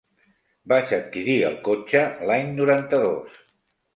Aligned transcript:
Vaig 0.71 0.93
adquirir 0.97 1.35
el 1.49 1.59
cotxe 1.67 2.03
l'any 2.31 2.49
noranta-dos. 2.61 3.37